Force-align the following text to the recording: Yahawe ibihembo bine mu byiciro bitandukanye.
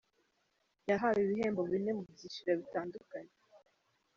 Yahawe 0.89 1.17
ibihembo 1.25 1.61
bine 1.71 1.91
mu 1.97 2.03
byiciro 2.11 2.51
bitandukanye. 2.61 3.33